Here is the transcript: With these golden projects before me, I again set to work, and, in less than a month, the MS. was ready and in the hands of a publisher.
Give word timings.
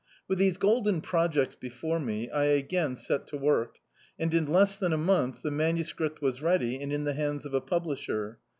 With 0.27 0.39
these 0.39 0.57
golden 0.57 1.01
projects 1.01 1.53
before 1.53 1.99
me, 1.99 2.27
I 2.31 2.45
again 2.45 2.95
set 2.95 3.27
to 3.27 3.37
work, 3.37 3.75
and, 4.17 4.33
in 4.33 4.47
less 4.47 4.75
than 4.75 4.93
a 4.93 4.97
month, 4.97 5.43
the 5.43 5.51
MS. 5.51 5.93
was 6.19 6.41
ready 6.41 6.81
and 6.81 6.91
in 6.91 7.03
the 7.03 7.13
hands 7.13 7.45
of 7.45 7.53
a 7.53 7.61
publisher. 7.61 8.39